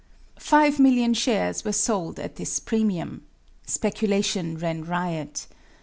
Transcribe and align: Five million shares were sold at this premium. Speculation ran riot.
Five 0.39 0.79
million 0.79 1.13
shares 1.13 1.63
were 1.63 1.71
sold 1.73 2.19
at 2.19 2.35
this 2.35 2.59
premium. 2.59 3.23
Speculation 3.67 4.57
ran 4.57 4.83
riot. 4.83 5.45